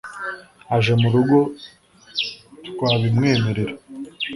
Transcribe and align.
aje 0.75 0.93
mu 1.01 1.07
rugo 1.13 1.37
twabimwereka 2.67 3.75